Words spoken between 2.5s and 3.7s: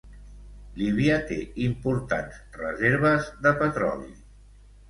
reserves de